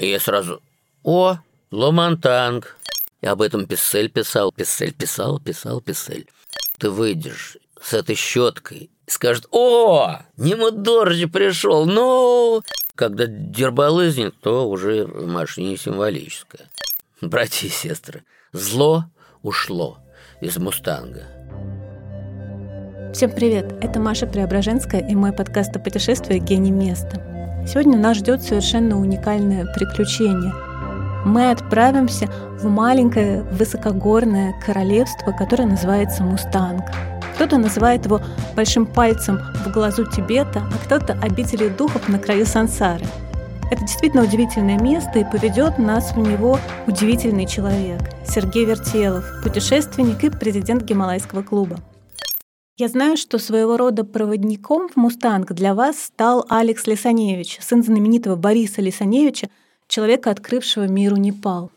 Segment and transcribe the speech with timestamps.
[0.00, 0.62] И я сразу,
[1.04, 1.36] о,
[1.70, 2.78] Ломантанг.
[3.20, 6.26] И об этом Писсель писал, Писсель писал, писал, Писсель.
[6.78, 12.62] Ты выйдешь с этой щеткой и скажет, о, Немудоржи пришел, ну...
[12.94, 16.70] Когда дербалызнет, то уже машине символическое.
[17.20, 19.04] Братья и сестры, зло
[19.42, 19.98] ушло
[20.40, 21.24] из «Мустанга».
[23.14, 23.72] Всем привет!
[23.82, 27.39] Это Маша Преображенская и мой подкаст о путешествии «Гений места».
[27.70, 30.52] Сегодня нас ждет совершенно уникальное приключение–
[31.24, 32.28] мы отправимся
[32.58, 36.84] в маленькое высокогорное королевство, которое называется Мустанг.
[37.34, 38.20] Кто-то называет его
[38.56, 43.04] большим пальцем в глазу Тибета, а кто-то обителью духов на краю сансары.
[43.70, 50.30] Это действительно удивительное место, и поведет нас в него удивительный человек– Сергей Вертелов, путешественник и
[50.30, 51.76] президент Гималайского клуба.
[52.80, 58.36] Я знаю, что своего рода проводником в «Мустанг» для вас стал Алекс Лисаневич, сын знаменитого
[58.36, 59.50] Бориса Лисаневича,
[59.86, 61.70] человека, открывшего миру Непал.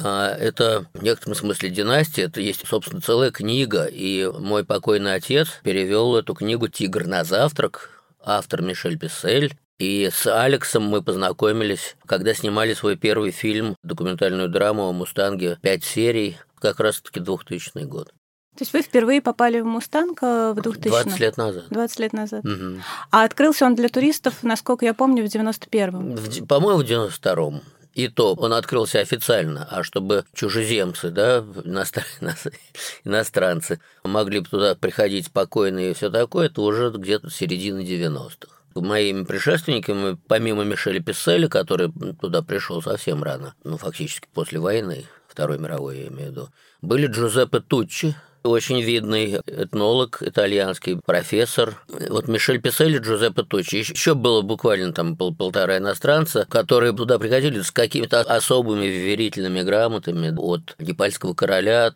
[0.00, 5.48] А это в некотором смысле династия, это есть, собственно, целая книга, и мой покойный отец
[5.62, 7.90] перевел эту книгу «Тигр на завтрак»,
[8.24, 14.88] автор Мишель Писсель, и с Алексом мы познакомились, когда снимали свой первый фильм, документальную драму
[14.88, 18.14] о «Мустанге», пять серий, как раз-таки 2000 год.
[18.58, 21.64] То есть вы впервые попали в «Мустанг» в 2000 20 лет назад.
[21.70, 22.44] 20 лет назад.
[22.44, 22.82] Угу.
[23.12, 26.46] А открылся он для туристов, насколько я помню, в 91-м.
[26.48, 27.62] По-моему, в 92-м.
[27.94, 31.44] И то он открылся официально, а чтобы чужеземцы, да,
[33.04, 38.48] иностранцы могли бы туда приходить спокойно и все такое, это уже где-то середина 90-х.
[38.74, 45.58] Моими предшественниками, помимо Мишеля Писселя, который туда пришел совсем рано, ну, фактически после войны, Второй
[45.58, 46.48] мировой, я имею в виду,
[46.82, 48.16] были Джузеппе Туччи,
[48.48, 51.82] очень видный этнолог, итальянский профессор.
[52.08, 53.76] Вот Мишель Писселли, Джузеппе Тучи.
[53.76, 60.34] Еще было буквально там пол полтора иностранца, которые туда приходили с какими-то особыми верительными грамотами
[60.36, 61.92] от непальского короля.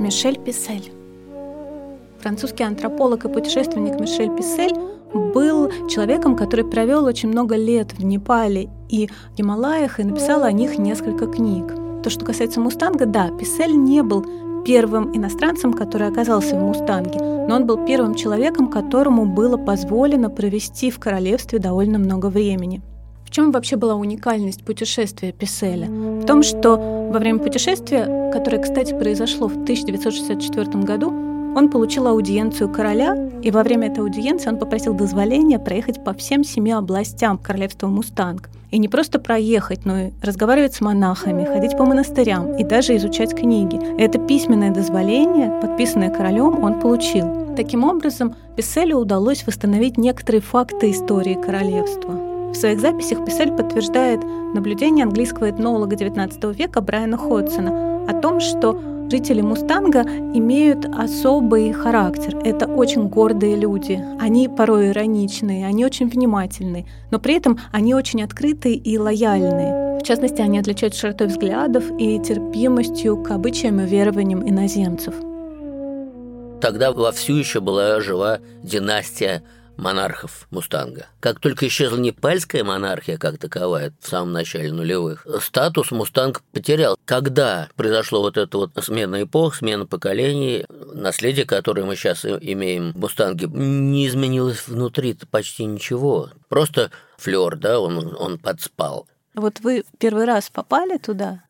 [0.00, 0.92] Мишель Писсель.
[2.20, 4.74] Французский антрополог и путешественник Мишель Писсель
[5.12, 10.78] был человеком, который провел очень много лет в Непале и Гималаях и написал о них
[10.78, 11.81] несколько книг.
[12.02, 14.26] То, что касается «Мустанга», да, Писсель не был
[14.64, 20.90] первым иностранцем, который оказался в «Мустанге», но он был первым человеком, которому было позволено провести
[20.90, 22.82] в королевстве довольно много времени.
[23.24, 25.86] В чем вообще была уникальность путешествия Писселя?
[25.86, 26.76] В том, что
[27.12, 33.62] во время путешествия, которое, кстати, произошло в 1964 году, он получил аудиенцию короля, и во
[33.62, 38.48] время этой аудиенции он попросил дозволения проехать по всем семи областям королевства Мустанг.
[38.70, 43.34] И не просто проехать, но и разговаривать с монахами, ходить по монастырям и даже изучать
[43.34, 43.78] книги.
[43.98, 47.54] Это письменное дозволение, подписанное королем, он получил.
[47.54, 52.12] Таким образом, Писселю удалось восстановить некоторые факты истории королевства.
[52.52, 54.20] В своих записях Писсель подтверждает
[54.54, 58.78] наблюдение английского этнолога XIX века Брайана Ходсона о том, что
[59.12, 62.34] Жители Мустанга имеют особый характер.
[62.46, 64.02] Это очень гордые люди.
[64.18, 69.98] Они порой ироничные, они очень внимательные, но при этом они очень открытые и лояльные.
[69.98, 75.14] В частности, они отличаются широтой взглядов и терпимостью к обычаям и верованиям иноземцев.
[76.62, 79.42] Тогда вовсю еще была жива династия
[79.76, 81.06] монархов Мустанга.
[81.20, 86.98] Как только исчезла непальская монархия как таковая в самом начале нулевых, статус Мустанг потерял.
[87.04, 92.96] Когда произошло вот это вот смена эпох, смена поколений, наследие, которое мы сейчас имеем в
[92.96, 96.30] Мустанге, не изменилось внутри почти ничего.
[96.48, 99.06] Просто флер, да, он, он подспал.
[99.34, 101.44] Вот вы первый раз попали туда?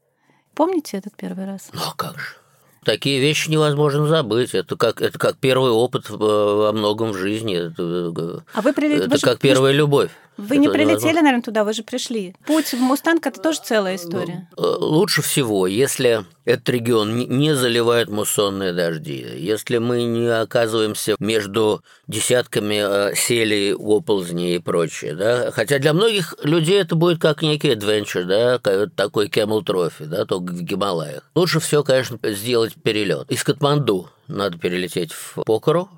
[0.54, 1.70] Помните этот первый раз?
[1.72, 2.41] Ну а как же?
[2.84, 4.54] Такие вещи невозможно забыть.
[4.54, 7.70] Это как, это как первый опыт во многом в жизни.
[7.70, 9.02] Это, а вы прилет...
[9.02, 9.38] это вы как же...
[9.38, 10.10] первая любовь.
[10.36, 12.34] Вы не прилетели, наверное, туда, вы же пришли.
[12.46, 14.48] Путь в Мустанг– это тоже целая история.
[14.56, 21.82] Э, лучше всего, если этот регион не заливает муссонные дожди, если мы не оказываемся между
[22.08, 27.70] десятками э, селей, оползней и прочее, да, хотя для многих людей это будет как некий
[27.70, 28.58] adventure, да,
[28.88, 31.30] такой camel trophy, да, только в Гималаях.
[31.34, 33.30] Лучше все, конечно, сделать перелет.
[33.30, 35.88] Из Катманду надо перелететь в Покору,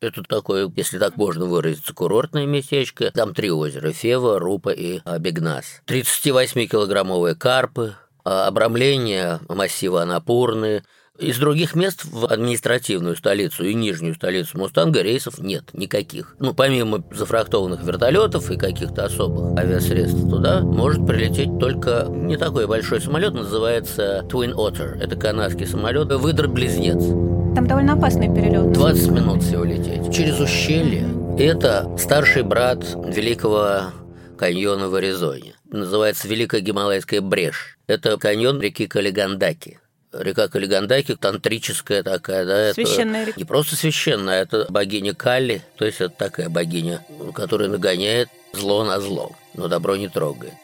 [0.00, 3.10] это такое, если так можно выразиться, курортное местечко.
[3.12, 5.82] Там три озера– Фева, Рупа и Бегнас.
[5.86, 7.94] 38-килограммовые карпы,
[8.24, 10.82] а, обрамление массива Анапурны.
[11.18, 16.34] Из других мест в административную столицу и нижнюю столицу Мустанга рейсов нет никаких.
[16.38, 23.02] Ну, помимо зафрахтованных вертолетов и каких-то особых авиасредств туда может прилететь только не такой большой
[23.02, 24.98] самолет, называется Twin Otter.
[24.98, 27.39] Это канадский самолет, выдр-близнец.
[27.54, 28.72] Там довольно опасный перелет.
[28.72, 30.14] 20 минут всего лететь.
[30.14, 31.08] Через ущелье.
[31.38, 33.92] Это старший брат великого
[34.38, 35.54] каньона в Аризоне.
[35.68, 37.78] Называется Великая Гималайская брешь.
[37.88, 39.80] Это каньон реки Калигандаки.
[40.12, 43.40] Река Калигандаки тантрическая такая, да, священная это река.
[43.40, 48.98] не просто священная, это богиня Кали, то есть это такая богиня, которая нагоняет зло на
[49.00, 50.54] зло, но добро не трогает.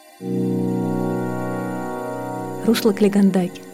[2.66, 3.65] Русло Калигандаки.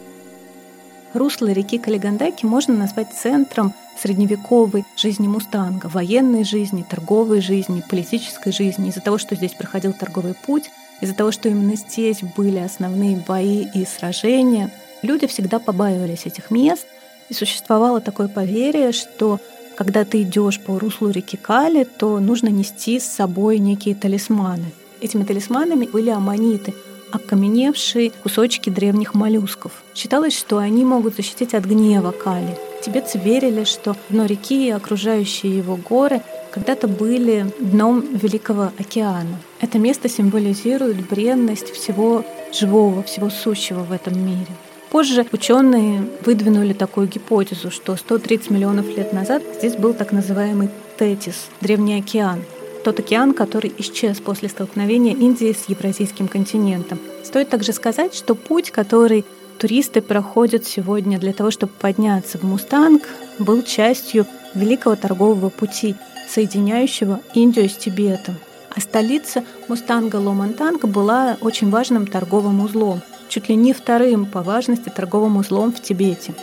[1.13, 8.89] Русло реки Калигандаки можно назвать центром средневековой жизни Мустанга, военной жизни, торговой жизни, политической жизни.
[8.89, 10.71] Из-за того, что здесь проходил торговый путь,
[11.01, 14.71] из-за того, что именно здесь были основные бои и сражения,
[15.03, 16.87] люди всегда побаивались этих мест,
[17.29, 19.39] и существовало такое поверье, что
[19.75, 24.71] когда ты идешь по руслу реки Кали, то нужно нести с собой некие талисманы.
[24.99, 26.73] Этими талисманами были аммониты,
[27.13, 29.83] окаменевшие кусочки древних моллюсков.
[29.95, 32.57] Считалось, что они могут защитить от гнева Кали.
[32.81, 36.21] Тибетцы верили, что дно реки и окружающие его горы
[36.51, 39.39] когда-то были дном Великого океана.
[39.61, 44.47] Это место символизирует бренность всего живого, всего сущего в этом мире.
[44.91, 50.69] Позже ученые выдвинули такую гипотезу, что 130 миллионов лет назад здесь был так называемый
[50.99, 52.43] Тетис, древний океан,
[52.83, 56.99] тот океан, который исчез после столкновения Индии с Евразийским континентом.
[57.23, 59.25] Стоит также сказать, что путь, который
[59.57, 63.07] туристы проходят сегодня для того, чтобы подняться в Мустанг,
[63.39, 65.95] был частью Великого торгового пути,
[66.29, 68.35] соединяющего Индию с Тибетом.
[68.75, 74.89] А столица Мустанга Ломантанг была очень важным торговым узлом, чуть ли не вторым по важности
[74.89, 76.33] торговым узлом в Тибете.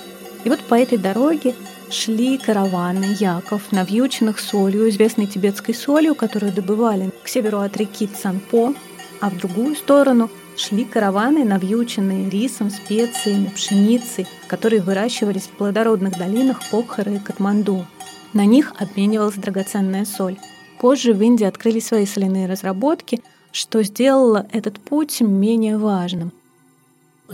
[0.45, 1.55] И вот по этой дороге
[1.91, 8.75] шли караваны яков, навьюченных солью, известной тибетской солью, которую добывали к северу от реки Цанпо,
[9.21, 16.61] а в другую сторону шли караваны, навьюченные рисом, специями, пшеницей, которые выращивались в плодородных долинах
[16.71, 17.87] Покхара и Катманду.
[18.33, 20.37] На них обменивалась драгоценная соль.
[20.79, 23.21] Позже в Индии открыли свои соляные разработки,
[23.53, 26.33] что сделало этот путь менее важным.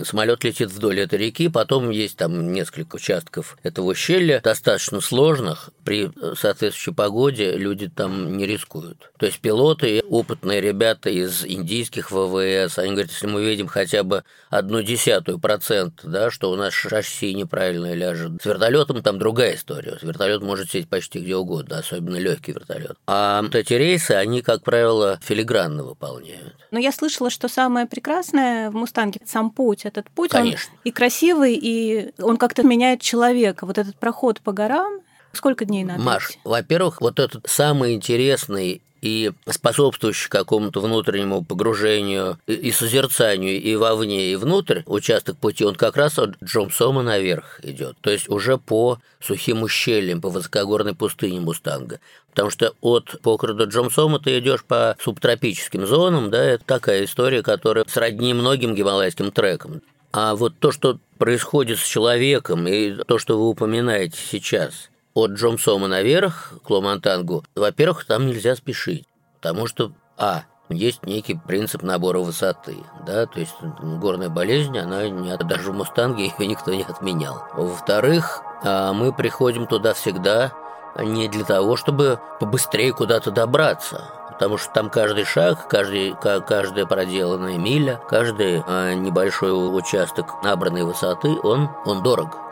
[0.03, 5.69] Самолет летит вдоль этой реки, потом есть там несколько участков этого ущелья, достаточно сложных.
[5.83, 9.11] При соответствующей погоде люди там не рискуют.
[9.17, 14.23] То есть пилоты, опытные ребята из индийских ВВС, они говорят, если мы видим хотя бы
[14.49, 18.41] одну десятую процент, да, что у нас шасси неправильно ляжет.
[18.41, 19.97] С вертолетом там другая история.
[20.01, 22.97] Вертолет может сесть почти где угодно, особенно легкий вертолет.
[23.07, 26.55] А вот эти рейсы, они, как правило, филигранно выполняют.
[26.71, 29.85] Но я слышала, что самое прекрасное в «Мустанге»— сам путь.
[29.87, 30.73] Этот путь, Конечно.
[30.73, 33.65] он и красивый, и он как-то меняет человека.
[33.65, 34.99] Вот этот проход по горам,
[35.31, 42.71] сколько дней надо Маш, во-первых, вот этот самый интересный и способствующий какому-то внутреннему погружению и
[42.71, 47.97] созерцанию и вовне, и внутрь участок пути, он как раз от Джомсома наверх идет.
[48.01, 51.99] То есть уже по сухим ущельям, по высокогорной пустыне Мустанга.
[52.31, 57.41] Потому что от Покра до Джомсома ты идешь по субтропическим зонам, да, это такая история,
[57.41, 59.81] которая сродни многим гималайским трекам.
[60.11, 65.87] А вот то, что происходит с человеком, и то, что вы упоминаете сейчас– от Джомсома
[65.87, 69.05] наверх к Ломантангу, во-первых, там нельзя спешить,
[69.41, 73.55] потому что, а, есть некий принцип набора высоты, да, то есть
[73.99, 77.43] горная болезнь, она не, даже в Мустанге ее никто не отменял.
[77.53, 80.53] Во-вторых, а, мы приходим туда всегда
[80.99, 87.57] не для того, чтобы побыстрее куда-то добраться, потому что там каждый шаг, каждый, каждая проделанная
[87.57, 92.46] миля, каждый а, небольшой участок набранной высоты, он, он дорог.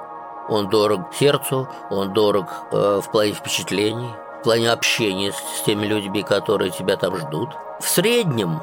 [0.47, 5.85] Он дорог сердцу, он дорог э, в плане впечатлений, в плане общения с, с теми
[5.85, 7.49] людьми, которые тебя там ждут.
[7.79, 8.61] В среднем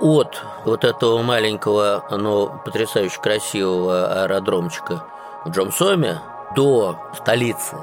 [0.00, 5.04] от вот этого маленького, но потрясающе красивого аэродромчика
[5.44, 6.20] в Джомсоме
[6.56, 7.76] до столицы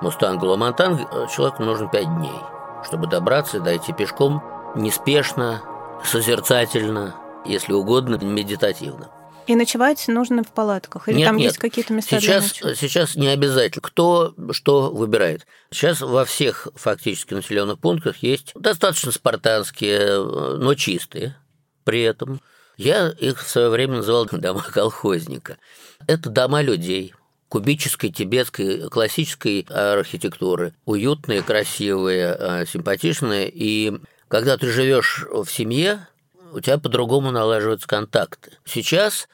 [0.00, 2.40] Мустанга Ло-Мантанг э, человеку нужно пять дней,
[2.84, 4.42] чтобы добраться и дойти пешком
[4.74, 5.62] неспешно,
[6.02, 7.14] созерцательно,
[7.44, 9.08] если угодно, медитативно.
[9.46, 11.08] И ночевать нужно в палатках?
[11.08, 11.46] Или нет, там нет.
[11.46, 12.80] есть какие-то места сейчас, для ночи?
[12.80, 13.82] Сейчас не обязательно.
[13.82, 15.46] Кто что выбирает.
[15.70, 20.24] Сейчас во всех фактически населенных пунктах есть достаточно спартанские,
[20.58, 21.36] но чистые
[21.84, 22.40] при этом.
[22.76, 25.58] Я их в свое время называл дома колхозника.
[26.06, 27.14] Это дома людей,
[27.48, 30.74] кубической, тибетской, классической архитектуры.
[30.84, 33.48] Уютные, красивые, э, симпатичные.
[33.52, 33.92] И
[34.28, 36.08] когда ты живешь в семье,
[36.54, 38.52] у тебя по-другому налаживаются контакты.
[38.64, 39.28] Сейчас,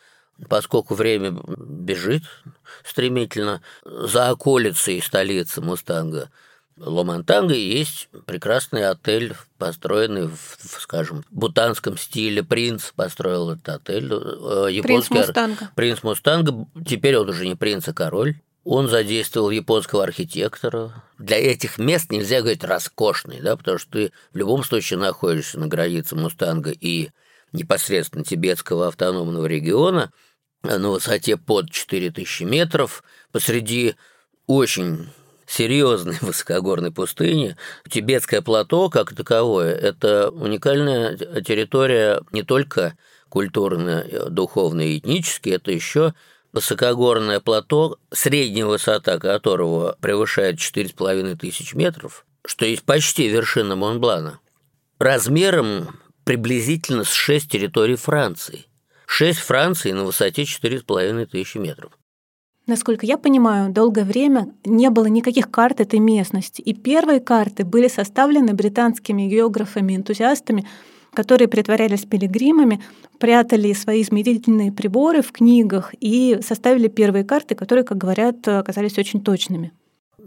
[0.48, 2.22] поскольку время бежит
[2.84, 6.30] стремительно, за околицей столицы Мустанга
[6.80, 12.42] Ломантанга есть прекрасный отель, построенный в, скажем, бутанском стиле.
[12.42, 14.10] Принц построил этот отель.
[14.10, 15.70] Э, японский принц Мустанга.
[15.76, 16.66] Принц Мустанга.
[16.86, 18.36] Теперь он уже не принц, а король.
[18.64, 21.02] Он задействовал японского архитектора.
[21.18, 25.66] Для этих мест нельзя говорить роскошный, да, потому что ты в любом случае находишься на
[25.66, 27.10] границе Мустанга и
[27.52, 30.12] непосредственно тибетского автономного региона
[30.62, 33.02] на высоте под 4000 метров
[33.32, 33.96] посреди
[34.46, 35.08] очень
[35.46, 37.56] серьезной высокогорной пустыни.
[37.88, 42.96] Тибетское плато, как таковое, это уникальная территория не только
[43.28, 46.14] культурно, духовно и этнически, это еще
[46.52, 54.40] высокогорное плато, средняя высота которого превышает 4,5 тысяч метров, что есть почти вершина Монблана,
[54.98, 58.66] размером приблизительно с 6 территорий Франции.
[59.06, 61.92] 6 Франции на высоте 4,5 тысячи метров.
[62.66, 66.60] Насколько я понимаю, долгое время не было никаких карт этой местности.
[66.60, 70.68] И первые карты были составлены британскими географами-энтузиастами
[71.12, 72.82] которые притворялись пилигримами,
[73.18, 79.22] прятали свои измерительные приборы в книгах и составили первые карты, которые, как говорят, оказались очень
[79.22, 79.72] точными.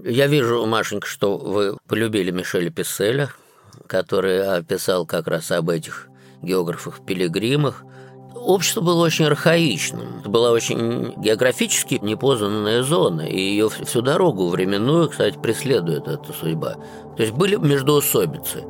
[0.04, 3.30] Я вижу, Машенька, что вы полюбили Мишеля Писселя,
[3.88, 6.10] который описал как раз об этих
[6.42, 7.84] географах-пилигримах.
[8.36, 10.20] Общество было очень архаичным.
[10.20, 16.75] Это была очень географически непознанная зона, и ее всю дорогу временную, кстати, преследует эта судьба.
[17.16, 18.63] То есть были междоусобицы.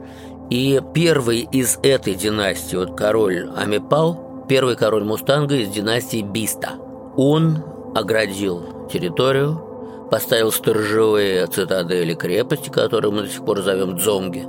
[0.49, 6.71] И первый из этой династии, вот король Амипал, первый король Мустанга из династии Биста,
[7.15, 7.63] он
[7.95, 14.45] оградил территорию, поставил сторожевые цитадели крепости, которые мы до сих пор зовем дзонги.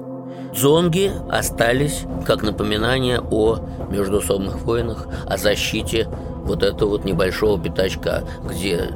[0.52, 3.58] Дзонги остались как напоминание о
[3.90, 6.08] междусобных войнах, о защите
[6.44, 8.90] вот этого вот небольшого пятачка, где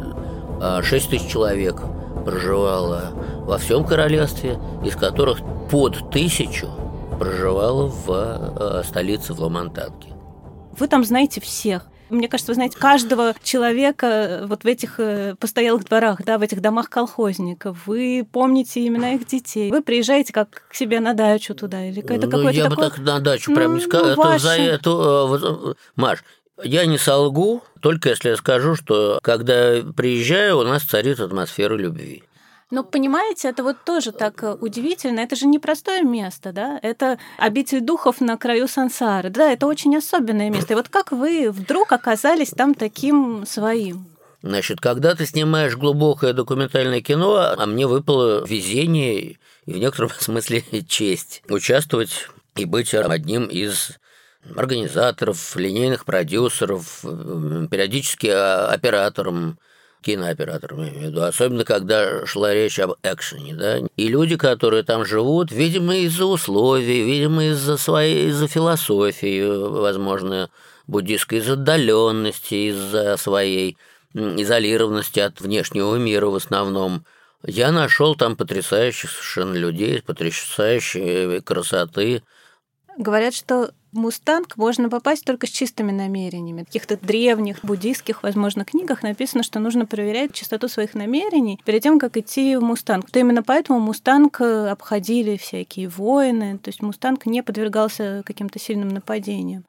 [0.82, 1.76] 6 а, тысяч человек
[2.24, 3.12] проживало
[3.46, 5.38] во всем королевстве, из которых
[5.70, 6.68] под тысячу
[7.18, 10.08] проживала в э, столице в Ламантанке.
[10.78, 11.86] Вы там знаете всех.
[12.10, 16.42] Мне кажется, вы знаете каждого человека э, вот в этих э, постоялых дворах, да, в
[16.42, 17.86] этих домах колхозников.
[17.86, 19.70] Вы помните имена их детей.
[19.70, 22.76] Вы приезжаете как к себе на дачу туда или это ну, какой-то я такой...
[22.76, 24.16] бы так на дачу прям не сказал.
[24.16, 25.74] Ну, это за это...
[25.96, 26.24] Маш,
[26.62, 32.24] я не солгу, только если я скажу, что когда приезжаю, у нас царит атмосфера любви.
[32.70, 35.20] Но понимаете, это вот тоже так э, удивительно.
[35.20, 36.78] Это же непростое место, да?
[36.82, 39.30] Это обитель духов на краю сансары.
[39.30, 40.74] Да, это очень особенное место.
[40.74, 44.06] И вот как вы вдруг оказались там таким своим?
[44.42, 50.62] Значит, когда ты снимаешь глубокое документальное кино, а мне выпало везение и в некотором смысле
[50.86, 53.98] честь участвовать и быть одним из
[54.56, 59.58] организаторов, линейных продюсеров, э, периодически а, оператором
[60.02, 64.82] кинооператором, я имею в виду, особенно когда шла речь об экшене, да, и люди, которые
[64.82, 70.50] там живут, видимо, из-за условий, видимо, из-за своей, из-за философии, возможно,
[70.86, 73.76] буддистской, из-за отдаленности, из-за своей
[74.14, 77.04] изолированности от внешнего мира в основном,
[77.44, 82.22] я нашел там потрясающих совершенно людей, потрясающей красоты.
[82.96, 86.62] Говорят, что в Мустанг можно попасть только с чистыми намерениями.
[86.62, 91.98] В каких-то древних буддийских, возможно, книгах написано, что нужно проверять чистоту своих намерений перед тем,
[91.98, 93.10] как идти в Мустанг.
[93.10, 98.88] То именно поэтому Мустанг э, обходили всякие воины, то есть Мустанг не подвергался каким-то сильным
[98.88, 99.64] нападениям.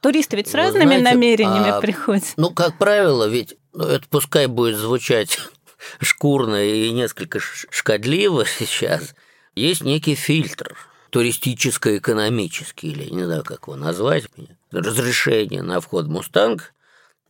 [0.00, 2.24] Туристы ведь с Вы разными знаете, намерениями а, приходят.
[2.36, 5.38] Ну, как правило, ведь ну, это пускай будет звучать
[6.00, 9.14] шкурно и несколько шкодливо сейчас,
[9.54, 10.76] есть некий фильтр–
[11.10, 14.24] туристическо-экономический, или не знаю, как его назвать,
[14.70, 16.74] разрешение на вход в «Мустанг»,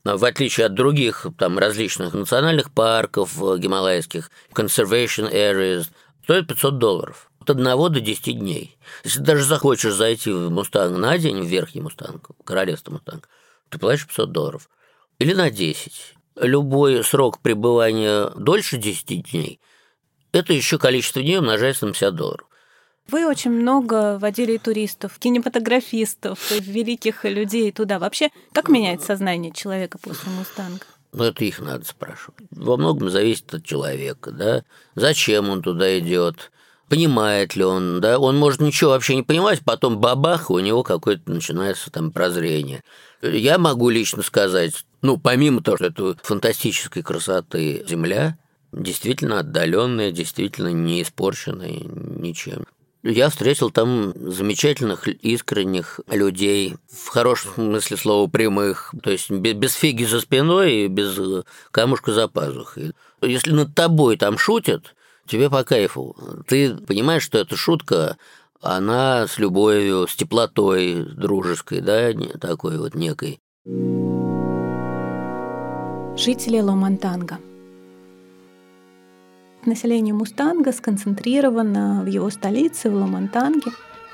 [0.05, 5.87] в отличие от других там различных национальных парков гималайских, conservation areas,
[6.23, 7.31] стоит 500 долларов.
[7.41, 8.77] От одного до 10 дней.
[9.05, 13.29] Если даже захочешь зайти в Мустанг на день, в Верхний Мустанг, Королевство Мустанг,
[13.71, 14.69] ты платишь 500 долларов.
[15.19, 16.15] Или на 10.
[16.37, 19.61] Любой срок пребывания дольше 10 дней,
[20.33, 22.48] это еще количество дней умножается на 50 долларов.
[23.11, 27.99] Вы очень много водили туристов, кинематографистов, великих людей туда.
[27.99, 30.85] Вообще, как меняет сознание человека после «Мустанга»?
[31.13, 32.45] Ну, это их надо спрашивать.
[32.51, 34.63] Во многом зависит от человека, да.
[34.95, 36.53] Зачем он туда идет,
[36.91, 38.19] понимает ли он, да.
[38.19, 42.83] Он может ничего вообще не понимать, потом бабах, у него какое-то начинается там прозрение.
[43.23, 48.37] Я могу лично сказать, ну, помимо того, что это фантастической красоты земля,
[48.73, 52.67] действительно отдаленная, действительно не испорченная ничем.
[53.03, 60.05] Я встретил там замечательных, искренних людей, в хорошем смысле слова прямых, то есть без фиги
[60.05, 62.93] за спиной и без э, камушка за пазухой.
[63.23, 64.97] Если над тобой там шутят,
[65.29, 66.17] тебе по кайфу.
[66.49, 68.17] Ты понимаешь, что эта шутка,
[68.61, 73.39] она с любовью, с теплотой дружеской, да, такой вот некой.
[76.17, 77.39] Жители Ломантанга.
[79.69, 83.71] Населения Мустанга сконцентрировано в его столице, в Ламантанге.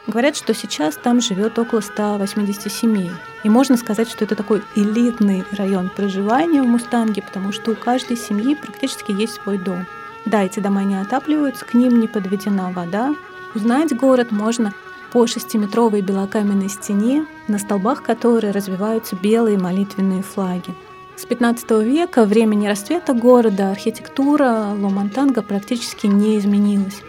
[0.06, 3.11] Говорят, что сейчас там живет около 180 семей.
[3.42, 8.16] И можно сказать, что это такой элитный район проживания в Мустанге, потому что у каждой
[8.16, 9.87] семьи практически есть свой дом.
[10.26, 13.14] Да, эти дома не отапливаются, к ним не подведена вода.
[13.54, 14.75] Узнать город можно
[15.12, 20.75] по шестиметровой белокаменной стене, на столбах которой развиваются белые молитвенные флаги.
[21.16, 27.02] С 15 века, времени расцвета города, архитектура Ломантанга практически не изменилась.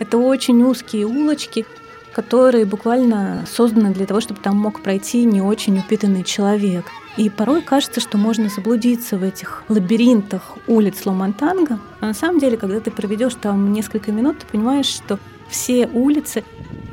[0.00, 1.64] Это очень узкие улочки,
[2.12, 6.86] которые буквально созданы для того, чтобы там мог пройти не очень упитанный человек.
[7.16, 11.78] И порой кажется, что можно заблудиться в этих лабиринтах улиц Ломантанга.
[12.00, 16.42] А на самом деле, когда ты проведешь там несколько минут, ты понимаешь, что все улицы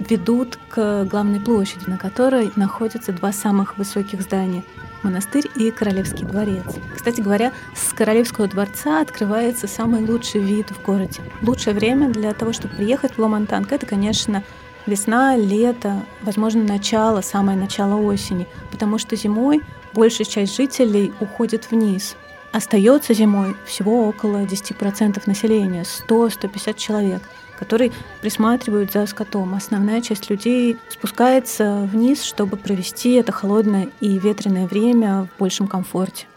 [0.07, 4.63] ведут к главной площади, на которой находятся два самых высоких здания
[5.03, 6.65] монастырь и Королевский дворец.
[6.95, 11.21] Кстати говоря, с Королевского дворца открывается самый лучший вид в городе.
[11.41, 14.43] Лучшее время для того, чтобы приехать в Ломантанг, это, конечно,
[14.85, 19.61] весна, лето, возможно, начало, самое начало осени, потому что зимой
[19.93, 22.15] большая часть жителей уходит вниз.
[22.51, 27.21] Остается зимой всего около 10% населения, 100-150 человек–
[27.63, 27.91] которые
[28.21, 29.55] присматривают за скотом.
[29.55, 36.27] Основная часть людей спускается вниз, чтобы провести это холодное и ветреное время в большем комфорте.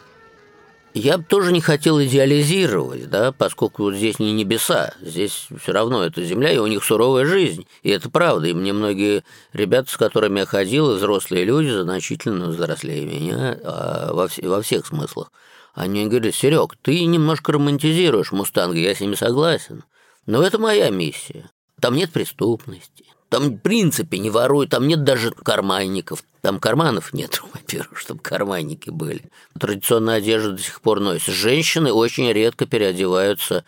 [0.94, 6.04] Я бы тоже не хотел идеализировать, да, поскольку вот здесь не небеса, здесь все равно
[6.04, 7.66] это земля, и у них суровая жизнь.
[7.82, 8.46] И это правда.
[8.46, 14.24] И мне многие ребята, с которыми я ходил, взрослые люди, значительно взрослее меня а во,
[14.24, 15.32] вс- во всех смыслах.
[15.74, 19.82] Они говорят, Серег, ты немножко романтизируешь Мустанга, я с ними согласен.
[20.26, 21.50] Но это моя миссия.
[21.80, 23.04] Там нет преступности.
[23.28, 26.24] Там, в принципе, не воруют, там нет даже карманников.
[26.42, 29.22] Там карманов нет, во-первых, чтобы карманники были.
[29.58, 31.32] Традиционная одежда до сих пор носится.
[31.32, 33.64] Женщины очень редко переодеваются.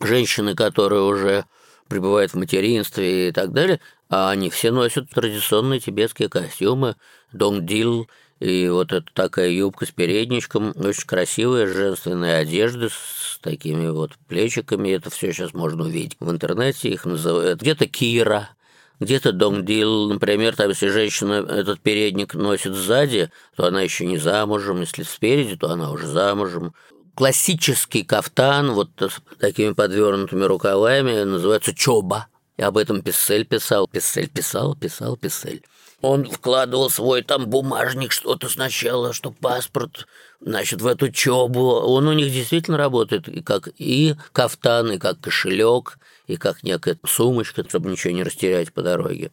[0.00, 1.44] Женщины, которые уже
[1.88, 6.96] пребывают в материнстве и так далее, а они все носят традиционные тибетские костюмы,
[7.32, 8.08] донгдил,
[8.42, 14.88] и вот это такая юбка с передничком, очень красивая женственная одежда с такими вот плечиками.
[14.88, 16.88] Это все сейчас можно увидеть в интернете.
[16.88, 18.48] Их называют где-то Кира,
[18.98, 24.80] где-то донгдил, например, там, если женщина этот передник носит сзади, то она еще не замужем,
[24.80, 26.74] если спереди, то она уже замужем.
[27.14, 32.26] Классический кафтан, вот с такими подвернутыми рукавами, называется чоба.
[32.56, 33.86] И об этом Писсель писал.
[33.86, 35.62] Писсель писал, писал, Писсель.
[36.02, 40.08] Он вкладывал свой там бумажник, что-то сначала, что паспорт,
[40.40, 41.60] значит, в эту чобу.
[41.60, 46.98] Он у них действительно работает и как и кафтан, и как кошелек, и как некая
[47.06, 49.30] сумочка, чтобы ничего не растерять по дороге.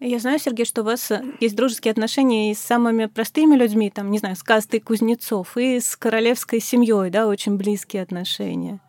[0.00, 4.10] Я знаю, Сергей, что у вас есть дружеские отношения и с самыми простыми людьми, там,
[4.10, 8.80] не знаю, с кастой кузнецов, и с королевской семьей, да, очень близкие отношения.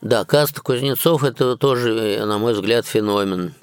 [0.00, 3.54] Да, каста кузнецов– это тоже, на мой взгляд, феномен.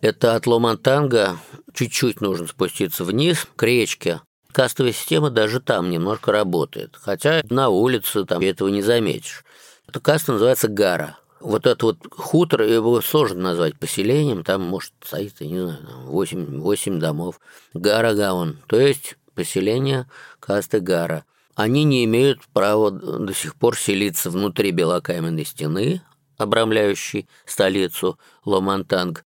[0.00, 1.36] Это от Ломантанга
[1.74, 4.20] чуть-чуть нужно спуститься вниз, к речке.
[4.52, 6.96] Кастовая система даже там немножко работает.
[7.00, 9.44] Хотя на улице там этого не заметишь.
[9.86, 11.18] Эта каста называется Гара.
[11.40, 16.60] Вот этот вот хутор, его сложно назвать поселением, там может стоит, я не знаю, 8,
[16.60, 17.40] 8 домов.
[17.72, 20.06] Гара Гаон, то есть поселение
[20.38, 21.24] касты Гара.
[21.54, 26.02] Они не имеют права до сих пор селиться внутри белокаменной стены,
[26.40, 29.24] обрамляющей столицу Ломантанг.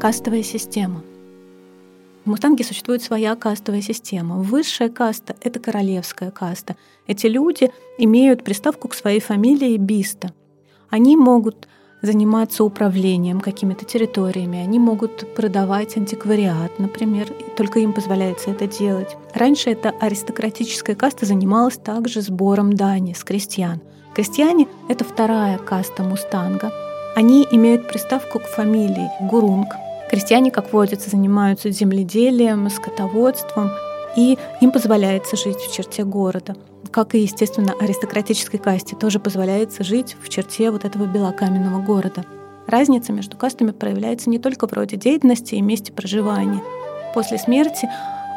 [0.00, 1.02] Кастовая система.
[2.24, 4.36] В Мустанге существует своя кастовая система.
[4.36, 6.76] Высшая каста— это королевская каста.
[7.06, 10.32] Эти люди имеют приставку к своей фамилии Биста.
[10.90, 11.68] Они могут
[12.02, 19.16] заниматься управлением какими-то территориями, они могут продавать антиквариат, например, только им позволяется это делать.
[19.34, 23.80] Раньше эта аристократическая каста занималась также сбором дани с крестьян.
[24.18, 26.72] Крестьяне— это вторая каста мустанга.
[27.14, 29.68] Они имеют приставку к фамилии Гурунг,
[30.10, 33.70] Крестьяне, как водится, занимаются земледелием, скотоводством,
[34.16, 36.56] и им позволяется жить в черте города.
[36.90, 42.24] Как и, естественно, аристократической касте тоже позволяется жить в черте вот этого белокаменного города.
[42.66, 46.60] Разница между кастами проявляется не только в роде деятельности и месте проживания.
[47.14, 47.88] После смерти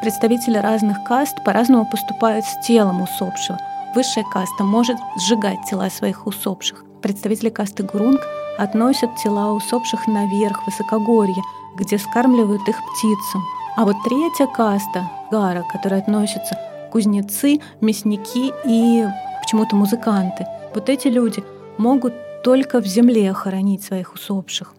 [0.04, 3.58] представители разных каст по-разному поступают с телом усопшего.
[3.94, 6.86] Высшая каста может сжигать тела своих усопших.
[7.02, 8.22] Представители касты Гурунг
[8.58, 11.44] относят тела усопших наверх, высокогорье,
[11.76, 13.44] где скармливают их птицам.
[13.76, 16.58] А вот третья каста, гара, которая относится
[16.92, 19.06] кузнецы, мясники и
[19.42, 20.46] почему-то музыканты.
[20.74, 21.44] Вот эти люди
[21.78, 24.74] могут только в земле хоронить своих усопших.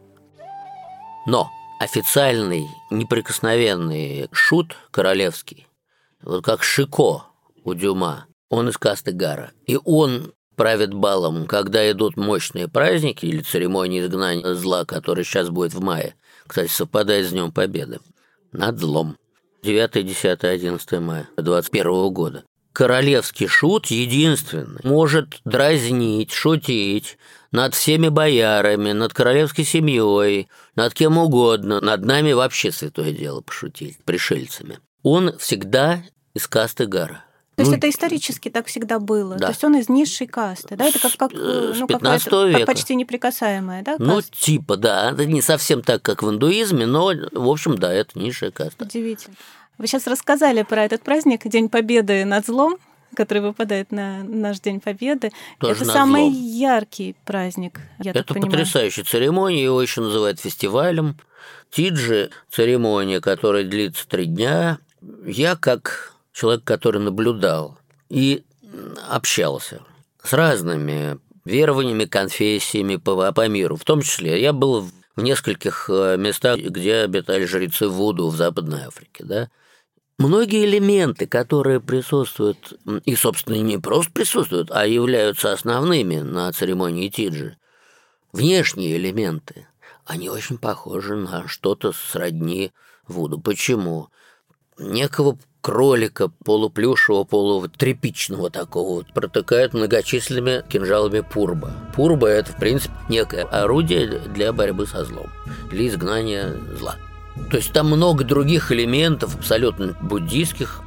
[1.26, 5.66] Но официальный, неприкосновенный шут королевский,
[6.22, 7.24] вот как Шико
[7.64, 9.50] у Дюма, он из касты Гара.
[9.66, 15.72] И он правит балом, когда идут мощные праздники или церемонии изгнания зла, который сейчас будет
[15.72, 16.14] в мае.
[16.46, 18.00] Кстати, совпадает с Днем Победы.
[18.52, 19.16] Над злом.
[19.62, 22.44] 9, 10, 11 мая 21 года.
[22.74, 27.16] Королевский шут единственный может дразнить, шутить
[27.52, 33.96] над всеми боярами, над королевской семьей, над кем угодно, над нами вообще святое дело пошутить,
[34.04, 34.78] пришельцами.
[35.02, 36.02] Он всегда
[36.34, 37.24] из касты Гара.
[37.64, 39.36] То есть ну, это исторически так всегда было.
[39.36, 39.46] Да.
[39.46, 40.86] То есть он из низшей касты, да?
[40.86, 42.66] Это как, как ну, 15 века.
[42.66, 43.92] почти неприкасаемая, да?
[43.96, 44.04] Каста?
[44.04, 45.10] Ну, типа, да.
[45.12, 48.84] Это не совсем так, как в индуизме, но, в общем, да, это низшая каста.
[48.84, 49.36] Удивительно.
[49.78, 52.76] Вы сейчас рассказали про этот праздник, День Победы над злом,
[53.14, 55.30] который выпадает на наш День Победы.
[55.58, 56.34] Тоже это самый злом.
[56.34, 58.52] яркий праздник, я Это так понимаю.
[58.52, 61.16] потрясающая церемония, его еще называют фестивалем.
[61.70, 64.78] Тиджи– церемония, которая длится три дня.
[65.26, 68.44] Я, как человек, который наблюдал и
[69.08, 69.82] общался
[70.22, 73.76] с разными верованиями, конфессиями по, по миру.
[73.76, 78.84] В том числе я был в нескольких э, местах, где обитали жрецы Вуду в Западной
[78.84, 79.24] Африке.
[79.24, 79.50] Да?
[80.18, 87.56] Многие элементы, которые присутствуют, и, собственно, не просто присутствуют, а являются основными на церемонии Тиджи,
[88.32, 89.66] внешние элементы,
[90.04, 92.72] они очень похожи на что-то сродни
[93.06, 93.40] Вуду.
[93.40, 94.08] Почему?
[94.78, 101.72] Некого кролика полуплюшевого, полутряпичного такого протыкают многочисленными кинжалами пурба.
[101.94, 105.30] Пурба– это, в принципе, некое орудие для борьбы со злом,
[105.70, 106.96] для изгнания зла.
[107.50, 110.82] То есть там много других элементов, абсолютно буддийских.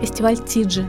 [0.00, 0.86] Фестиваль Тиджи.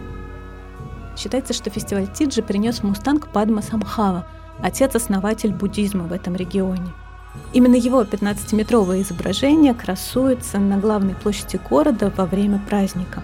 [1.16, 4.26] Считается, что фестиваль Тиджи принес Мустанг Падмасамбхава,
[4.62, 6.92] отец-основатель буддизма в этом регионе.
[7.54, 13.24] Именно его 15-метровое изображение красуется на главной площади города во время праздника.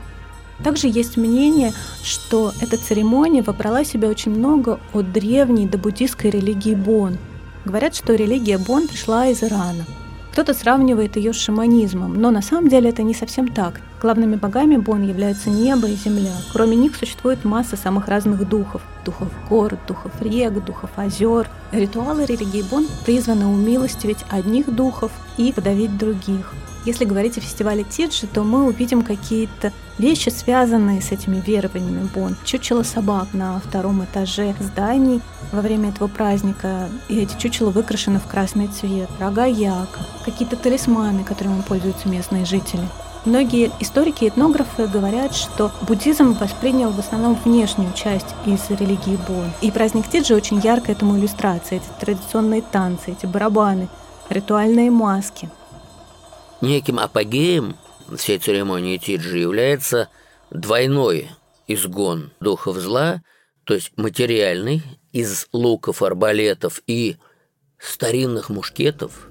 [0.63, 1.73] Также есть мнение,
[2.04, 7.17] что эта церемония вобрала в себя очень много от древней добуддийской религии Бон.
[7.65, 9.86] Говорят, что религия Бон пришла из Ирана–
[10.36, 13.80] кто-то сравнивает ее с шаманизмом, но на самом деле это не совсем так.
[14.02, 16.34] Главными богами Бон являются небо и земля.
[16.52, 18.82] Кроме них существует масса самых разных духов.
[19.06, 21.50] Духов гор, духов рек, духов озер.
[21.71, 26.52] Ритуалы религии Бон призваны умилостивить одних духов и подавить других.
[26.86, 32.36] Если говорить о фестивале Тиджи, то мы увидим какие-то вещи, связанные с этими верованиями Бон.
[32.45, 35.19] Чучело собак на втором этаже зданий
[35.52, 41.24] во время этого праздника, и эти чучела выкрашены в красный цвет, рога яка, какие-то талисманы,
[41.24, 42.88] которыми пользуются местные жители.
[43.26, 49.52] Многие историки и этнографы говорят, что буддизм воспринял в основном внешнюю часть из религии Бон.
[49.62, 51.78] И праздник Тиджи очень ярко этому иллюстрация.
[51.78, 53.88] Эти традиционные танцы, эти барабаны,
[54.30, 55.50] ритуальные маски–
[56.62, 57.76] Неким апогеем
[58.15, 60.10] всей церемонии Тиджи является
[60.52, 61.30] двойной
[61.68, 63.22] изгон духов зла,
[63.63, 67.18] то есть материальный, из луков, арбалетов и
[67.80, 69.30] старинных мушкетов.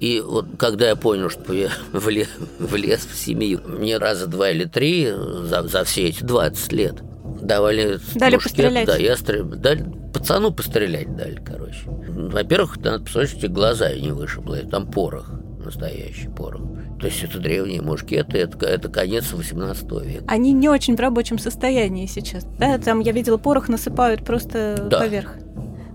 [0.00, 4.64] И вот когда я понял, что я влез, влез в семью, мне раза два или
[4.64, 6.96] три за, за все эти 20 лет
[7.40, 8.86] давали Дали мушкет, пострелять.
[8.86, 9.44] Да, я стрел...
[9.44, 11.82] дали, пацану пострелять дали, короче.
[11.86, 15.30] Во-первых, надо посмотреть, что глаза не вышибло, там порох
[15.64, 16.62] настоящий порох.
[17.00, 20.24] То есть это древние мушкеты, это, это конец 18 века.
[20.28, 22.44] Они не очень в рабочем состоянии сейчас.
[22.58, 25.00] Да, там я видела, порох насыпают просто да.
[25.00, 25.34] поверх.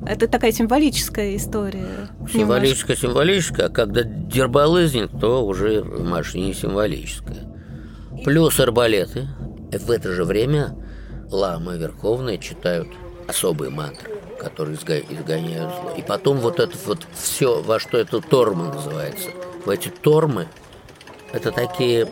[0.06, 1.86] Это такая символическая история.
[2.32, 7.48] Символическая, символическая, а когда дербалызнет, то уже в машине символическая.
[8.24, 9.28] Плюс арбалеты.
[9.72, 10.76] В это же время
[11.32, 12.88] ламы верховные читают
[13.28, 15.94] особые мантры которые изгоняют зло.
[15.98, 19.30] И потом вот это вот все, во что это торма называется.
[19.70, 20.48] Эти тормы
[21.32, 22.08] это такие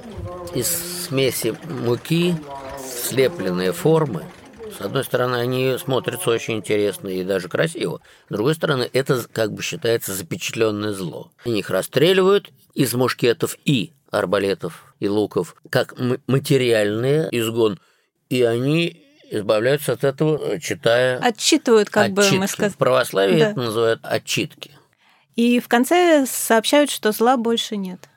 [0.54, 0.68] из
[1.08, 2.36] смеси муки
[2.80, 4.26] слепленные формы.
[4.78, 8.00] С одной стороны, они смотрятся очень интересно и даже красиво.
[8.30, 11.32] С другой стороны, это как бы считается запечатленное зло.
[11.46, 15.96] Они их расстреливают из мушкетов и арбалетов и луков, как
[16.28, 17.80] материальный изгон,
[18.30, 21.18] и они избавляются от этого, читая...
[21.20, 22.34] Отчитывают, как отчитки.
[22.34, 22.72] бы мы сказали.
[22.72, 23.50] В православии да.
[23.52, 24.77] это называют отчитки.
[25.38, 28.10] И в конце сообщают, что зла больше нет.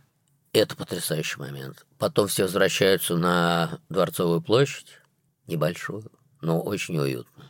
[0.52, 1.86] Это потрясающий момент.
[1.96, 4.98] Потом все возвращаются на Дворцовую площадь,
[5.46, 7.44] небольшую, но очень уютно.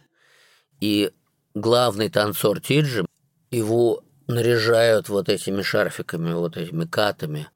[0.80, 1.10] И
[1.54, 3.06] главный танцор Тиджи,
[3.50, 7.48] его наряжают вот этими шарфиками, вот этими катами.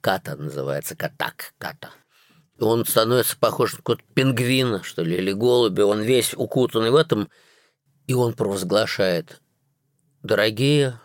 [0.00, 1.90] Ката называется, катак, ката–
[2.62, 7.28] он становится похож на какого-то пингвина, что ли, или голубя, он весь укутанный в этом,
[8.06, 9.40] и он провозглашает,
[10.22, 11.00] дорогие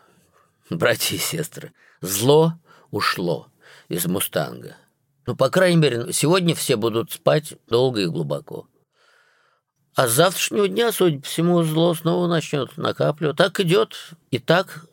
[0.69, 2.53] братья и сестры, зло
[2.91, 3.47] ушло
[3.87, 4.75] из «Мустанга».
[5.25, 8.67] Ну, по крайней мере, сегодня все будут спать долго и глубоко.
[9.93, 13.35] А с завтрашнего дня, судя по всему, зло снова начнет накапливать.
[13.35, 13.95] Так идет
[14.31, 14.85] и так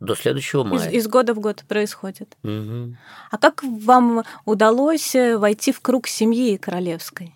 [0.00, 0.88] до следующего мая.
[0.90, 2.36] Из, из года в год происходит.
[2.42, 2.96] Угу.
[3.30, 7.34] А как вам удалось э, войти в круг семьи королевской?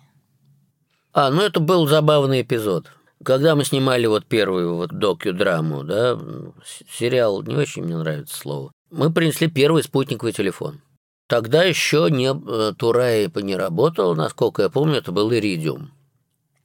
[1.13, 2.91] А, ну это был забавный эпизод.
[3.23, 6.19] Когда мы снимали вот первую вот докю-драму, да,
[6.89, 10.81] сериал, не очень мне нравится слово, мы принесли первый спутниковый телефон.
[11.27, 15.91] Тогда еще не, э, Турай не работал, насколько я помню, это был Иридиум.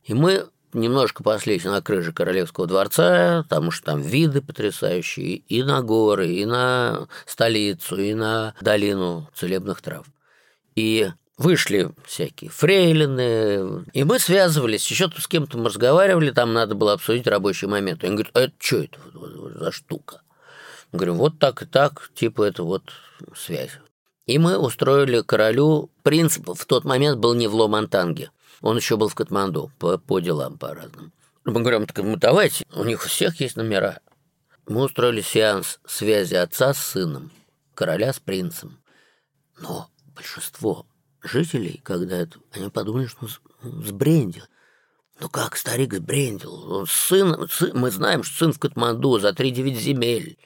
[0.03, 5.83] И мы немножко паслись на крыше Королевского дворца, потому что там виды потрясающие и на
[5.83, 10.07] горы, и на столицу, и на долину целебных трав.
[10.75, 16.95] И вышли всякие фрейлины, и мы связывались, еще с кем-то мы разговаривали, там надо было
[16.95, 18.05] обсудить рабочий момент.
[18.05, 18.99] Он говорит, а это что это
[19.59, 20.23] за штука?
[20.93, 22.93] Мы говорим, вот так и так, типа это вот
[23.37, 23.79] связь.
[24.27, 29.09] И мы устроили королю, принцип в тот момент был не в Ломантанге, он еще был
[29.09, 31.13] в Катманду по, по делам по разным.
[31.45, 34.01] Мы говорим, так, ну, давайте, у них у всех есть номера.
[34.67, 37.31] Мы устроили сеанс связи отца с сыном,
[37.75, 38.81] короля с принцем.
[39.61, 40.87] Но большинство
[41.29, 43.27] жителей, когда это, они подумали, что
[43.63, 44.45] он сбрендил.
[45.21, 46.87] Ну как старик сбрендил?
[46.87, 50.39] Сын, сын, мы знаем, что сын в Катманду за 3-9 земель.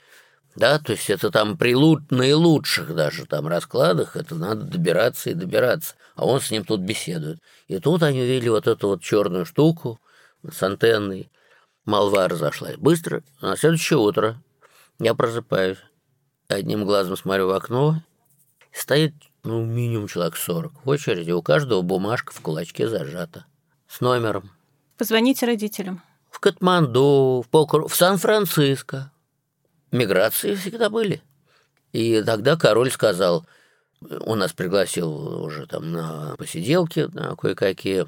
[0.56, 5.94] Да, то есть это там при наилучших даже там раскладах, это надо добираться и добираться.
[6.16, 7.40] А он с ним тут беседует.
[7.68, 10.00] И тут они увидели вот эту вот черную штуку
[10.48, 11.30] с антенной.
[11.84, 12.76] Молва разошлась.
[12.76, 14.40] Быстро, на следующее утро
[14.98, 15.78] я просыпаюсь,
[16.48, 18.02] одним глазом смотрю в окно,
[18.72, 23.46] стоит ну, минимум человек 40 в очереди, у каждого бумажка в кулачке зажата
[23.88, 24.50] с номером.
[24.98, 26.02] Позвоните родителям.
[26.30, 29.10] В Катманду, в, Покру, в Сан-Франциско.
[29.90, 31.22] Миграции всегда были.
[31.92, 33.46] И тогда король сказал,
[34.20, 38.06] он нас пригласил уже там на посиделки, на кое-какие.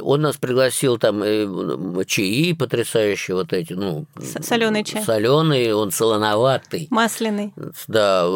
[0.00, 4.06] Он нас пригласил там э, чаи потрясающие вот эти, ну...
[4.42, 5.02] Соленый чай.
[5.02, 6.88] Соленый, он солоноватый.
[6.90, 7.54] Масляный.
[7.86, 8.28] Да,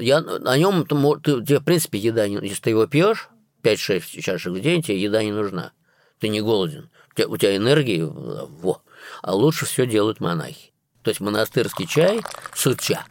[0.00, 3.28] я на нем, ты, тебе, в принципе, еда, не, если ты его пьешь,
[3.62, 5.72] 5-6 чашек в день, тебе еда не нужна.
[6.18, 6.90] Ты не голоден.
[7.12, 8.82] У тебя, у тебя энергии, во.
[9.22, 10.72] А лучше все делают монахи.
[11.02, 12.20] То есть монастырский чай,
[12.52, 13.04] суча.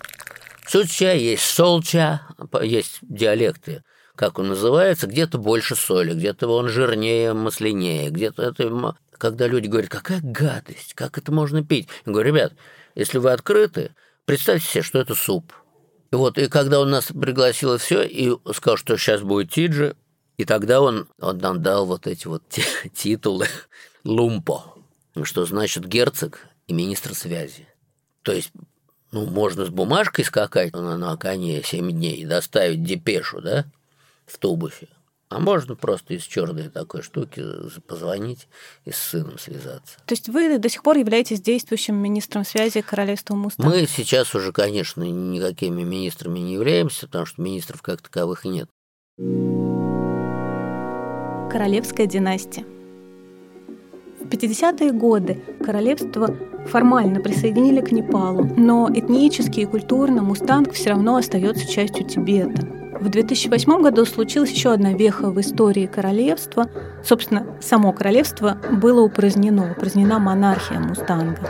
[0.68, 2.22] Суча, есть солча,
[2.62, 3.84] есть диалекты
[4.16, 8.96] как он называется, где-то больше соли, где-то он жирнее, маслянее, где-то это...
[9.18, 11.88] Когда люди говорят, какая гадость, как это можно пить?
[12.06, 12.54] Я говорю, ребят,
[12.96, 15.54] если вы открыты, представьте себе, что это суп.
[16.12, 19.96] И вот, и когда он нас пригласил и все, и сказал, что сейчас будет Тиджи,
[20.38, 22.44] и тогда он, он нам дал вот эти вот
[22.94, 23.48] титулы
[24.04, 24.76] Лумпо,
[25.24, 27.68] что значит герцог и министр связи.
[28.22, 28.52] То есть
[29.12, 33.66] ну, можно с бумажкой скакать на, на коне 7 дней и доставить депешу, да?
[34.26, 34.88] В тубусе.
[35.30, 37.44] А можно просто из черной такой штуки
[37.88, 38.48] позвонить
[38.86, 39.98] и с сыном связаться.
[40.06, 43.74] То есть вы до сих пор являетесь действующим министром связи королевства Мустанг?
[43.74, 48.70] Мы сейчас уже, конечно, никакими министрами не являемся, потому что министров как таковых нет.
[51.52, 52.64] Королевская династия.
[54.22, 56.36] В 50-е годы королевство
[56.68, 62.85] формально присоединили к Непалу, но этнически и культурно Мустанг все равно остается частью Тибета.
[63.00, 66.70] В 2008 году случилась еще одна веха в истории королевства.
[67.04, 71.42] Собственно, само королевство было упразднено, упразднена монархия Мустанга.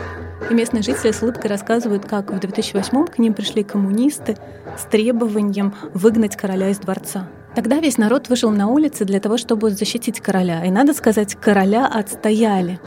[0.50, 4.36] И местные жители с улыбкой рассказывают, как в 2008 к ним пришли коммунисты
[4.76, 7.28] с требованием выгнать короля из дворца.
[7.54, 10.64] Тогда весь народ вышел на улицы для того, чтобы защитить короля.
[10.64, 12.80] И, надо сказать, короля отстояли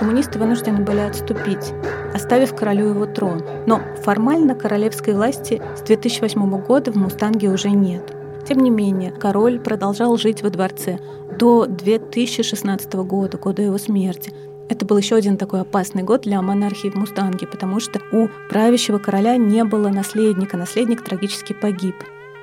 [0.00, 1.74] коммунисты вынуждены были отступить,
[2.14, 3.44] оставив королю его трон.
[3.66, 8.10] Но формально королевской власти с 2008 года в Мустанге уже нет.
[8.48, 10.98] Тем не менее, король продолжал жить во дворце
[11.38, 14.32] до 2016 года, года его смерти.
[14.70, 18.98] Это был еще один такой опасный год для монархии в Мустанге, потому что у правящего
[18.98, 21.96] короля не было наследника, наследник трагически погиб.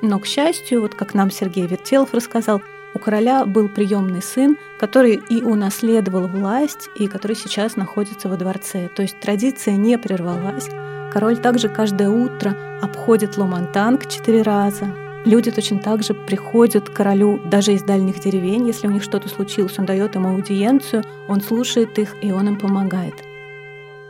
[0.03, 2.61] Но, к счастью, вот как нам Сергей Вертелов рассказал,
[2.97, 8.89] у короля был приемный сын, который и унаследовал власть, и который сейчас находится во дворце.
[8.95, 10.67] То есть традиция не прервалась.
[11.13, 14.87] Король также каждое утро обходит Ломантанг четыре раза.
[15.25, 19.29] Люди точно так же приходят к королю даже из дальних деревень, если у них что-то
[19.29, 19.77] случилось.
[19.77, 23.13] Он дает им аудиенцию, он слушает их, и он им помогает.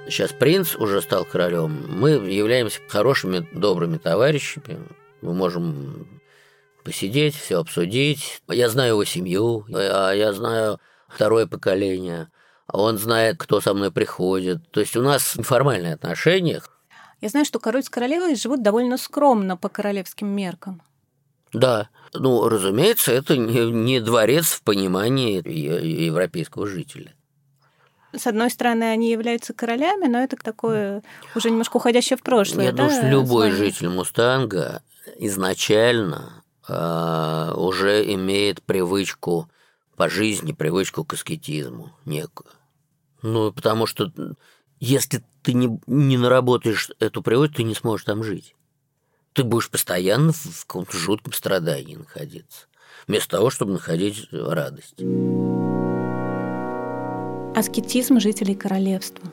[0.08, 1.78] Сейчас принц уже стал королем.
[1.89, 4.78] Мы являемся хорошими, добрыми товарищами.
[5.21, 6.08] Мы можем
[6.88, 8.41] посидеть, все обсудить.
[8.47, 12.30] Я знаю его семью, а я знаю второе поколение.
[12.65, 14.71] А он знает, кто со мной приходит.
[14.71, 16.62] То есть у нас неформальные отношения.
[17.19, 20.82] Я знаю, что король с королевой живут довольно скромно по королевским меркам.
[21.52, 21.89] Да.
[22.13, 27.13] Ну, разумеется, это не, дворец в понимании европейского жителя.
[28.15, 31.04] С одной стороны, они являются королями, но это такое
[31.36, 32.65] уже немножко уходящее в прошлое.
[32.65, 34.82] Я да, думаю, что любой житель Мустанга
[35.17, 39.50] изначально э, уже имеет привычку
[39.96, 42.50] по жизни, привычку к аскетизму некую.
[43.22, 44.12] Ну, потому что
[44.80, 48.56] если ты не, не наработаешь эту привычку, ты не сможешь там жить.
[49.34, 52.68] Ты будешь постоянно в каком-то жутком страдании находиться,
[53.08, 54.96] вместо того, чтобы находить радость.
[57.56, 59.32] Аскетизм жителей королевства.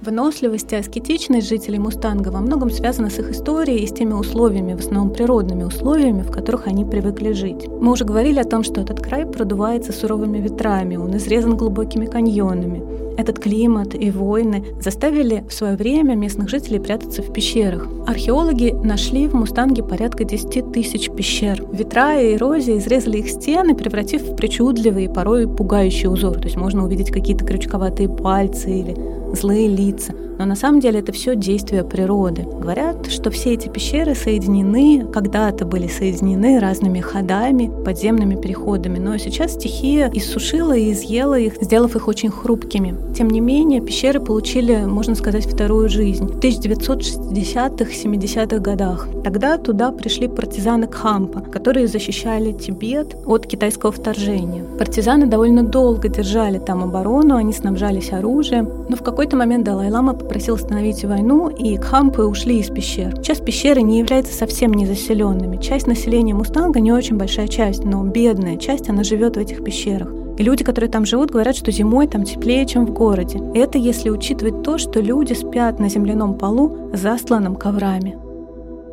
[0.00, 4.74] Выносливость и аскетичность жителей Мустанга во многом связана с их историей и с теми условиями,
[4.74, 7.66] в основном природными условиями, в которых они привыкли жить.
[7.66, 13.07] Мы уже говорили о том, что этот край продувается суровыми ветрами, он изрезан глубокими каньонами.
[13.18, 17.88] Этот климат и войны заставили в свое время местных жителей прятаться в пещерах.
[18.06, 21.64] Археологи нашли в Мустанге порядка 10 тысяч пещер.
[21.72, 26.38] Ветра и эрозия изрезали их стены, превратив в причудливые, порой пугающие узоры.
[26.38, 28.96] То есть можно увидеть какие-то крючковатые пальцы или
[29.34, 30.14] злые лица.
[30.38, 32.42] Но на самом деле это все действие природы.
[32.42, 39.54] Говорят, что все эти пещеры соединены, когда-то были соединены разными ходами, подземными переходами, но сейчас
[39.54, 42.94] стихия иссушила и изъела их, сделав их очень хрупкими.
[43.16, 46.26] Тем не менее, пещеры получили, можно сказать, вторую жизнь.
[46.26, 49.08] В 1960-70-х годах.
[49.24, 54.64] Тогда туда пришли партизаны Кхампа, которые защищали Тибет от китайского вторжения.
[54.78, 60.56] Партизаны довольно долго держали там оборону, они снабжались оружием, но в какой-то момент Далай-Лама попросил
[60.56, 63.14] остановить войну, и кхампы ушли из пещер.
[63.16, 65.56] Сейчас пещеры не являются совсем незаселенными.
[65.56, 70.10] Часть населения Мустанга не очень большая часть, но бедная часть, она живет в этих пещерах.
[70.38, 73.38] И люди, которые там живут, говорят, что зимой там теплее, чем в городе.
[73.54, 78.18] И это если учитывать то, что люди спят на земляном полу, застланном коврами.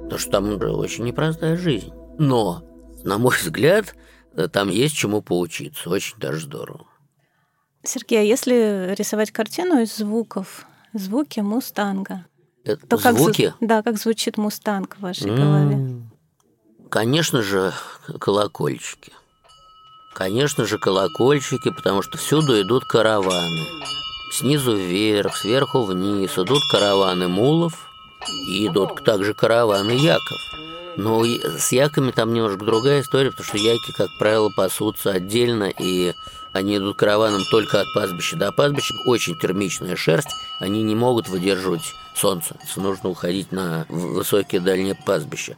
[0.04, 1.92] Потому что там очень непростая жизнь.
[2.18, 2.64] Но,
[3.04, 3.94] на мой взгляд,
[4.54, 5.90] там есть чему поучиться.
[5.90, 6.86] Очень даже здорово.
[7.84, 12.26] Сергей, а если рисовать картину из звуков, звуки мустанга.
[12.64, 13.54] Это то звуки?
[13.60, 16.02] Как, да, как звучит мустанг в вашей mm, голове?
[16.90, 17.74] Конечно же,
[18.20, 19.12] колокольчики.
[20.14, 23.66] Конечно же, колокольчики, потому что всюду идут караваны.
[24.32, 27.92] Снизу вверх, сверху вниз идут караваны мулов
[28.50, 30.40] и идут также караваны яков.
[30.98, 36.14] Но с яками там немножко другая история, потому что яки, как правило, пасутся отдельно и
[36.56, 38.94] они идут караваном только от пастбища до пастбища.
[39.06, 40.30] Очень термичная шерсть,
[40.62, 41.82] они не могут выдерживать
[42.16, 42.56] солнце.
[42.78, 45.58] Нужно уходить на высокие дальние пастбища.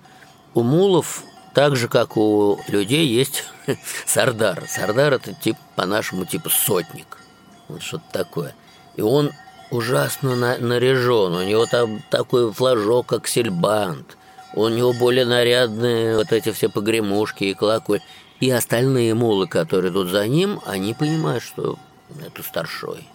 [0.56, 1.22] У мулов,
[1.54, 3.44] так же, как у людей, есть
[4.08, 4.64] сардар.
[4.68, 7.20] Сардар– это тип, по-нашему типа сотник.
[7.68, 8.56] Вот что-то такое.
[8.96, 9.32] И он
[9.70, 11.36] ужасно на наряжен.
[11.36, 14.18] У него там такой флажок, как сельбант.
[14.56, 18.04] У него более нарядные вот эти все погремушки и колокольни.
[18.40, 21.78] И остальные мулы, которые идут за ним, они понимают, что
[22.26, 23.08] это старшой.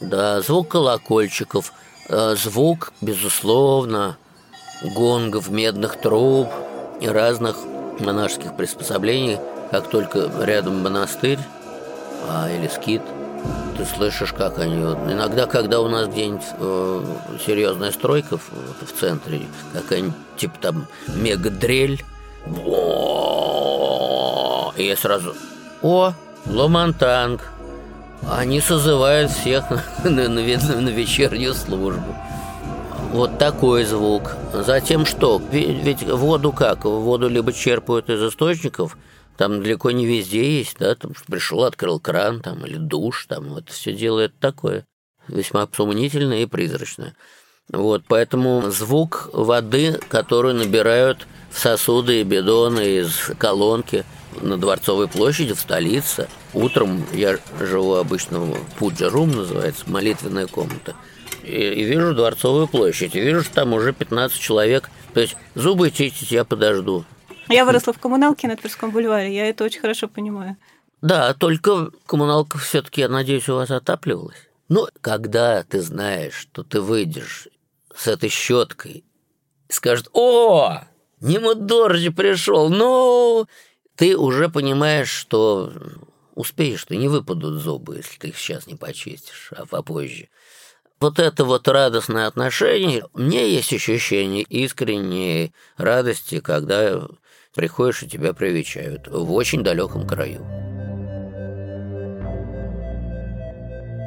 [0.00, 1.72] Да, звук колокольчиков,
[2.08, 4.16] э, звук, безусловно,
[4.94, 6.48] гонгов, медных труб
[7.00, 7.56] и разных
[7.98, 9.38] монашеских приспособлений,
[9.72, 11.40] как только рядом монастырь
[12.28, 13.02] а, или скит,
[13.76, 14.76] ты слышишь, как они...
[14.76, 17.04] Иногда, когда у нас где-нибудь э,
[17.44, 18.50] серьезная стройка в,
[18.84, 22.04] в центре, какая-нибудь типа там мегадрель,
[24.78, 25.34] и я сразу,
[25.82, 26.12] о,
[26.46, 27.42] Ломантанг.
[28.28, 29.64] Они созывают всех
[30.04, 32.16] на, на, на, вечернюю службу.
[33.12, 34.36] Вот такой звук.
[34.52, 35.40] Затем что?
[35.50, 36.84] Ведь, ведь воду как?
[36.84, 38.98] Воду либо черпают из источников,
[39.36, 43.70] там далеко не везде есть, да, там пришел, открыл кран, там, или душ, там, вот
[43.70, 44.84] все делает такое.
[45.28, 47.14] Весьма сомнительное и призрачное.
[47.70, 54.04] Вот, поэтому звук воды, которую набирают в сосуды и бидоны из колонки–
[54.40, 56.28] на Дворцовой площади в столице.
[56.52, 60.94] Утром я живу обычно в Пуджа-рум, называется, молитвенная комната.
[61.42, 64.90] И, и вижу Дворцовую площадь, и вижу, что там уже 15 человек.
[65.14, 67.04] То есть зубы чистить я подожду.
[67.48, 70.56] Я выросла в коммуналке на Тверском бульваре, я это очень хорошо понимаю.
[71.00, 74.36] Да, только коммуналка все-таки, я надеюсь, у вас отапливалась.
[74.68, 77.48] Но ну, когда ты знаешь, что ты выйдешь
[77.94, 79.04] с этой щеткой,
[79.70, 80.82] скажет, о,
[81.20, 83.46] Нему дождь пришел, ну,
[83.98, 85.72] ты уже понимаешь, что
[86.36, 90.28] успеешь, что не выпадут зубы, если ты их сейчас не почистишь, а попозже.
[91.00, 97.08] Вот это вот радостное отношение, меня есть ощущение искренней радости, когда
[97.56, 100.46] приходишь и тебя привечают в очень далеком краю.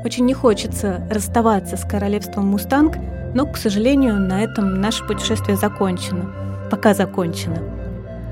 [0.06, 2.96] Очень не хочется расставаться с королевством Мустанг,
[3.36, 6.34] но, к сожалению, на этом наше путешествие закончено.
[6.72, 7.81] Пока закончено.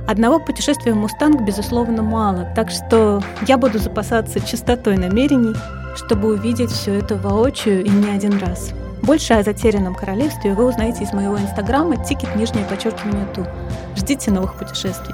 [0.10, 5.54] Одного путешествия в Мустанг, безусловно, мало, так что я буду запасаться чистотой намерений,
[5.96, 8.72] чтобы увидеть все это воочию и не один раз.
[9.04, 13.46] Больше о затерянном королевстве вы узнаете из моего инстаграма тикет нижнее подчеркивание ту.
[13.96, 15.14] Ждите новых путешествий.